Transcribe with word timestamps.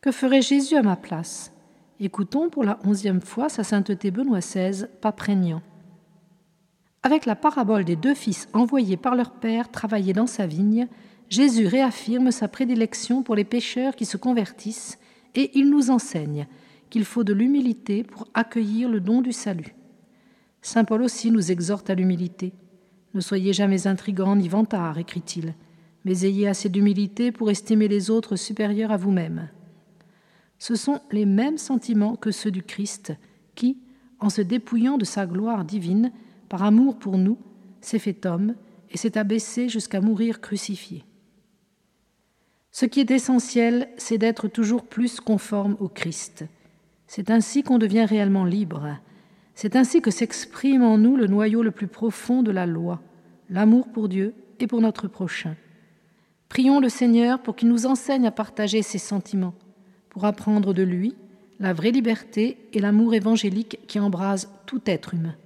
Que 0.00 0.12
ferait 0.12 0.42
Jésus 0.42 0.76
à 0.76 0.82
ma 0.82 0.94
place? 0.94 1.52
Écoutons 1.98 2.50
pour 2.50 2.62
la 2.62 2.78
onzième 2.84 3.20
fois 3.20 3.48
sa 3.48 3.64
sainteté 3.64 4.12
Benoît 4.12 4.38
XVI, 4.38 4.86
pas 5.00 5.10
prégnant. 5.10 5.60
Avec 7.02 7.26
la 7.26 7.34
parabole 7.34 7.84
des 7.84 7.96
deux 7.96 8.14
fils 8.14 8.48
envoyés 8.52 8.96
par 8.96 9.16
leur 9.16 9.32
père 9.32 9.72
travailler 9.72 10.12
dans 10.12 10.28
sa 10.28 10.46
vigne, 10.46 10.86
Jésus 11.28 11.66
réaffirme 11.66 12.30
sa 12.30 12.46
prédilection 12.46 13.24
pour 13.24 13.34
les 13.34 13.42
pécheurs 13.42 13.96
qui 13.96 14.04
se 14.04 14.16
convertissent 14.16 15.00
et 15.34 15.50
il 15.58 15.68
nous 15.68 15.90
enseigne 15.90 16.46
qu'il 16.90 17.04
faut 17.04 17.24
de 17.24 17.32
l'humilité 17.32 18.04
pour 18.04 18.28
accueillir 18.34 18.88
le 18.88 19.00
don 19.00 19.20
du 19.20 19.32
salut. 19.32 19.74
Saint 20.62 20.84
Paul 20.84 21.02
aussi 21.02 21.32
nous 21.32 21.50
exhorte 21.50 21.90
à 21.90 21.96
l'humilité. 21.96 22.52
Ne 23.14 23.20
soyez 23.20 23.52
jamais 23.52 23.88
intrigants 23.88 24.36
ni 24.36 24.48
vantards, 24.48 24.98
écrit-il, 24.98 25.54
mais 26.04 26.24
ayez 26.24 26.46
assez 26.46 26.68
d'humilité 26.68 27.32
pour 27.32 27.50
estimer 27.50 27.88
les 27.88 28.10
autres 28.10 28.36
supérieurs 28.36 28.92
à 28.92 28.96
vous-même. 28.96 29.48
Ce 30.58 30.74
sont 30.74 31.00
les 31.12 31.24
mêmes 31.24 31.58
sentiments 31.58 32.16
que 32.16 32.30
ceux 32.30 32.50
du 32.50 32.62
Christ 32.62 33.12
qui, 33.54 33.78
en 34.20 34.30
se 34.30 34.42
dépouillant 34.42 34.98
de 34.98 35.04
sa 35.04 35.26
gloire 35.26 35.64
divine, 35.64 36.12
par 36.48 36.62
amour 36.62 36.98
pour 36.98 37.18
nous, 37.18 37.38
s'est 37.80 37.98
fait 37.98 38.26
homme 38.26 38.54
et 38.90 38.96
s'est 38.96 39.16
abaissé 39.16 39.68
jusqu'à 39.68 40.00
mourir 40.00 40.40
crucifié. 40.40 41.04
Ce 42.72 42.86
qui 42.86 43.00
est 43.00 43.10
essentiel, 43.10 43.88
c'est 43.96 44.18
d'être 44.18 44.48
toujours 44.48 44.84
plus 44.84 45.20
conforme 45.20 45.76
au 45.80 45.88
Christ. 45.88 46.44
C'est 47.06 47.30
ainsi 47.30 47.62
qu'on 47.62 47.78
devient 47.78 48.04
réellement 48.04 48.44
libre. 48.44 48.96
C'est 49.54 49.76
ainsi 49.76 50.02
que 50.02 50.10
s'exprime 50.10 50.82
en 50.82 50.98
nous 50.98 51.16
le 51.16 51.26
noyau 51.26 51.62
le 51.62 51.70
plus 51.70 51.88
profond 51.88 52.42
de 52.42 52.50
la 52.50 52.66
loi, 52.66 53.00
l'amour 53.50 53.88
pour 53.88 54.08
Dieu 54.08 54.34
et 54.60 54.66
pour 54.66 54.80
notre 54.80 55.08
prochain. 55.08 55.56
Prions 56.48 56.80
le 56.80 56.88
Seigneur 56.88 57.42
pour 57.42 57.56
qu'il 57.56 57.68
nous 57.68 57.86
enseigne 57.86 58.26
à 58.26 58.30
partager 58.30 58.82
ses 58.82 58.98
sentiments 58.98 59.54
pour 60.18 60.24
apprendre 60.24 60.74
de 60.74 60.82
lui 60.82 61.14
la 61.60 61.72
vraie 61.72 61.92
liberté 61.92 62.58
et 62.72 62.80
l'amour 62.80 63.14
évangélique 63.14 63.78
qui 63.86 64.00
embrase 64.00 64.50
tout 64.66 64.80
être 64.86 65.14
humain. 65.14 65.36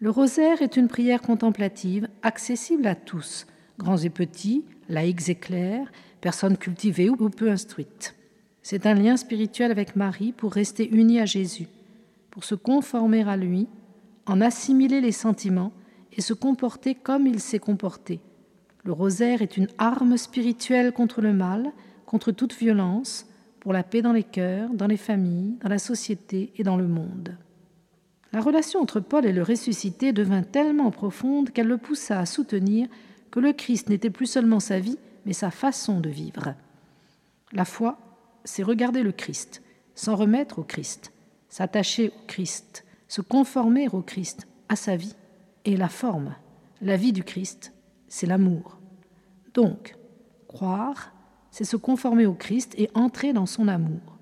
Le 0.00 0.10
rosaire 0.10 0.60
est 0.60 0.76
une 0.76 0.86
prière 0.86 1.22
contemplative 1.22 2.08
accessible 2.22 2.86
à 2.86 2.94
tous, 2.94 3.46
grands 3.78 3.96
et 3.96 4.10
petits, 4.10 4.66
laïcs 4.90 5.30
et 5.30 5.34
clercs, 5.34 5.90
personnes 6.20 6.58
cultivées 6.58 7.08
ou 7.08 7.16
peu 7.30 7.50
instruites. 7.50 8.14
C'est 8.60 8.84
un 8.84 8.92
lien 8.92 9.16
spirituel 9.16 9.70
avec 9.70 9.96
Marie 9.96 10.32
pour 10.32 10.52
rester 10.52 10.86
unis 10.86 11.18
à 11.18 11.24
Jésus, 11.24 11.68
pour 12.30 12.44
se 12.44 12.54
conformer 12.54 13.26
à 13.26 13.38
lui, 13.38 13.66
en 14.26 14.42
assimiler 14.42 15.00
les 15.00 15.12
sentiments 15.12 15.72
et 16.12 16.20
se 16.20 16.34
comporter 16.34 16.94
comme 16.94 17.26
il 17.26 17.40
s'est 17.40 17.58
comporté. 17.58 18.20
Le 18.84 18.92
rosaire 18.92 19.40
est 19.40 19.56
une 19.56 19.68
arme 19.78 20.18
spirituelle 20.18 20.92
contre 20.92 21.22
le 21.22 21.32
mal, 21.32 21.72
contre 22.04 22.30
toute 22.30 22.54
violence, 22.54 23.24
pour 23.60 23.72
la 23.72 23.82
paix 23.82 24.02
dans 24.02 24.12
les 24.12 24.24
cœurs, 24.24 24.70
dans 24.70 24.86
les 24.86 24.96
familles, 24.96 25.56
dans 25.62 25.68
la 25.68 25.78
société 25.78 26.52
et 26.56 26.62
dans 26.62 26.76
le 26.76 26.86
monde. 26.86 27.36
La 28.32 28.40
relation 28.40 28.80
entre 28.80 29.00
Paul 29.00 29.24
et 29.24 29.32
le 29.32 29.42
ressuscité 29.42 30.12
devint 30.12 30.42
tellement 30.42 30.90
profonde 30.90 31.50
qu'elle 31.50 31.66
le 31.66 31.78
poussa 31.78 32.20
à 32.20 32.26
soutenir 32.26 32.88
que 33.30 33.40
le 33.40 33.52
Christ 33.52 33.88
n'était 33.88 34.10
plus 34.10 34.26
seulement 34.26 34.60
sa 34.60 34.78
vie, 34.78 34.98
mais 35.24 35.32
sa 35.32 35.50
façon 35.50 36.00
de 36.00 36.08
vivre. 36.08 36.54
La 37.52 37.64
foi, 37.64 37.98
c'est 38.44 38.62
regarder 38.62 39.02
le 39.02 39.12
Christ, 39.12 39.62
s'en 39.94 40.16
remettre 40.16 40.58
au 40.58 40.62
Christ, 40.62 41.12
s'attacher 41.48 42.10
au 42.10 42.26
Christ, 42.26 42.84
se 43.08 43.20
conformer 43.20 43.88
au 43.88 44.02
Christ, 44.02 44.46
à 44.68 44.76
sa 44.76 44.96
vie. 44.96 45.14
Et 45.64 45.76
la 45.76 45.88
forme, 45.88 46.34
la 46.80 46.96
vie 46.96 47.12
du 47.12 47.24
Christ, 47.24 47.72
c'est 48.08 48.26
l'amour. 48.26 48.78
Donc, 49.54 49.96
croire, 50.46 51.12
c'est 51.50 51.64
se 51.64 51.76
conformer 51.76 52.26
au 52.26 52.34
Christ 52.34 52.74
et 52.78 52.90
entrer 52.94 53.32
dans 53.32 53.46
son 53.46 53.68
amour. 53.68 54.18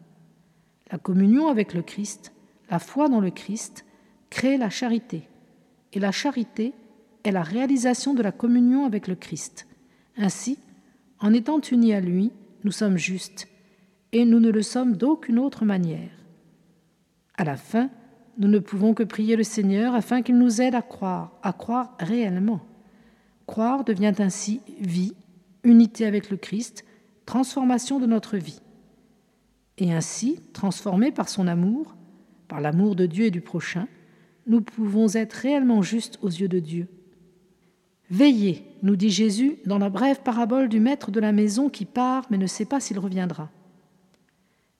La 0.90 0.98
communion 0.98 1.48
avec 1.48 1.74
le 1.74 1.82
Christ, 1.82 2.32
la 2.70 2.78
foi 2.78 3.08
dans 3.08 3.20
le 3.20 3.30
Christ, 3.30 3.84
crée 4.30 4.56
la 4.56 4.70
charité. 4.70 5.28
Et 5.92 6.00
la 6.00 6.12
charité 6.12 6.72
est 7.24 7.32
la 7.32 7.42
réalisation 7.42 8.14
de 8.14 8.22
la 8.22 8.32
communion 8.32 8.84
avec 8.84 9.08
le 9.08 9.14
Christ. 9.14 9.66
Ainsi, 10.16 10.58
en 11.20 11.32
étant 11.32 11.60
unis 11.60 11.94
à 11.94 12.00
lui, 12.00 12.32
nous 12.64 12.72
sommes 12.72 12.96
justes, 12.96 13.48
et 14.12 14.24
nous 14.24 14.40
ne 14.40 14.50
le 14.50 14.62
sommes 14.62 14.96
d'aucune 14.96 15.38
autre 15.38 15.64
manière. 15.64 16.10
À 17.36 17.44
la 17.44 17.56
fin, 17.56 17.90
nous 18.38 18.48
ne 18.48 18.58
pouvons 18.58 18.94
que 18.94 19.02
prier 19.02 19.36
le 19.36 19.42
Seigneur 19.42 19.94
afin 19.94 20.22
qu'il 20.22 20.38
nous 20.38 20.60
aide 20.60 20.74
à 20.74 20.82
croire, 20.82 21.32
à 21.42 21.52
croire 21.52 21.96
réellement. 21.98 22.60
Croire 23.46 23.84
devient 23.84 24.14
ainsi 24.18 24.60
vie, 24.80 25.14
unité 25.64 26.06
avec 26.06 26.30
le 26.30 26.36
Christ, 26.36 26.84
transformation 27.26 28.00
de 28.00 28.06
notre 28.06 28.36
vie. 28.36 28.60
Et 29.78 29.92
ainsi, 29.92 30.40
transformés 30.52 31.12
par 31.12 31.28
son 31.28 31.46
amour, 31.46 31.96
par 32.48 32.60
l'amour 32.60 32.96
de 32.96 33.06
Dieu 33.06 33.26
et 33.26 33.30
du 33.30 33.40
prochain, 33.40 33.88
nous 34.46 34.60
pouvons 34.60 35.08
être 35.14 35.34
réellement 35.34 35.82
justes 35.82 36.18
aux 36.22 36.28
yeux 36.28 36.48
de 36.48 36.60
Dieu. 36.60 36.88
Veillez, 38.08 38.64
nous 38.82 38.94
dit 38.94 39.10
Jésus 39.10 39.56
dans 39.66 39.78
la 39.78 39.90
brève 39.90 40.20
parabole 40.22 40.68
du 40.68 40.78
maître 40.78 41.10
de 41.10 41.18
la 41.18 41.32
maison 41.32 41.68
qui 41.68 41.84
part 41.84 42.24
mais 42.30 42.38
ne 42.38 42.46
sait 42.46 42.64
pas 42.64 42.78
s'il 42.78 43.00
reviendra. 43.00 43.50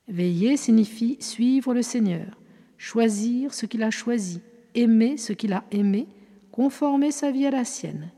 Veiller 0.07 0.57
signifie 0.57 1.17
suivre 1.21 1.75
le 1.75 1.83
Seigneur, 1.83 2.41
choisir 2.79 3.53
ce 3.53 3.67
qu'il 3.67 3.83
a 3.83 3.91
choisi, 3.91 4.41
aimer 4.77 5.17
ce 5.17 5.33
qu'il 5.33 5.53
a 5.53 5.65
aimé, 5.73 6.07
conformer 6.53 7.11
sa 7.11 7.33
vie 7.33 7.47
à 7.47 7.51
la 7.51 7.65
sienne. 7.65 8.13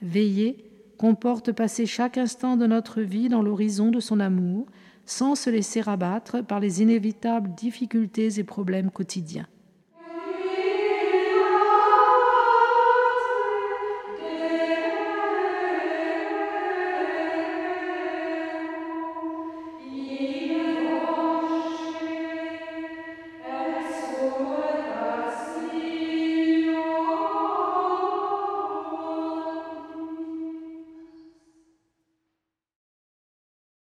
Veiller 0.00 0.67
comporte 0.98 1.52
passer 1.52 1.86
chaque 1.86 2.18
instant 2.18 2.56
de 2.56 2.66
notre 2.66 3.00
vie 3.00 3.28
dans 3.28 3.40
l'horizon 3.40 3.90
de 3.90 4.00
son 4.00 4.20
amour, 4.20 4.66
sans 5.06 5.34
se 5.34 5.48
laisser 5.48 5.82
abattre 5.86 6.42
par 6.42 6.60
les 6.60 6.82
inévitables 6.82 7.54
difficultés 7.54 8.38
et 8.38 8.44
problèmes 8.44 8.90
quotidiens. 8.90 9.46